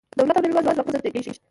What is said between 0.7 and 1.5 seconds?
پر ضد جنګېږي.